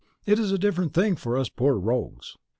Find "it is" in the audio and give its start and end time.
0.25-0.51